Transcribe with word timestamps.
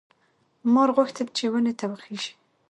مار 0.73 0.89
غوښتل 0.95 1.27
چې 1.37 1.45
ونې 1.51 1.73
ته 1.79 1.85
وخېژي. 1.91 2.33